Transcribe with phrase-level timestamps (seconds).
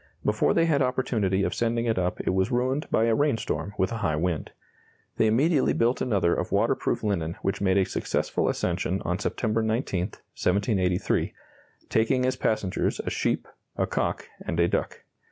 [0.25, 3.91] Before they had opportunity of sending it up it was ruined by a rainstorm with
[3.91, 4.49] a high wind.
[5.17, 10.05] They immediately built another of waterproof linen which made a successful ascension on September 19,
[10.05, 11.33] 1783,
[11.89, 15.03] taking as passengers a sheep, a cock, and a duck.